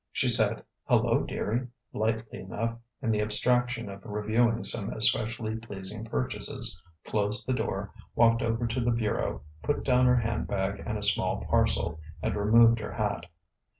[0.11, 6.81] She said "Hello, dearie!" lightly enough in the abstraction of reviewing some especially pleasing purchases,
[7.05, 11.45] closed the door, walked over to the bureau, put down her handbag and a small
[11.47, 13.27] parcel, and removed her hat.